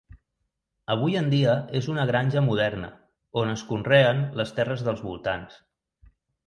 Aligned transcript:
Avui 0.93 1.17
en 1.19 1.29
dia 1.33 1.53
és 1.81 1.89
una 1.95 2.05
granja 2.13 2.43
moderna 2.47 2.91
on 3.43 3.55
es 3.55 3.67
conreen 3.75 4.27
les 4.43 4.59
terres 4.61 4.87
dels 4.91 5.09
voltants. 5.11 5.65